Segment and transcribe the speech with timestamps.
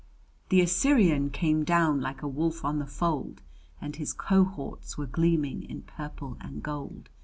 [0.49, 3.43] "'The Assyrian came down like a wolf on the fold,
[3.79, 7.07] and his cohorts were gleaming in purple and gold!'"